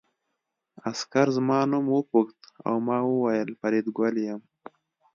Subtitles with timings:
[0.89, 4.41] عسکر زما نوم وپوښت او ما وویل فریدګل یم